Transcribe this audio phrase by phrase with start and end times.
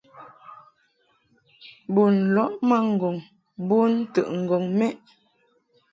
[1.93, 3.15] Bun lɔʼ ma ŋgɔŋ
[3.67, 4.95] bon ntəʼŋgɔŋ mɛʼ.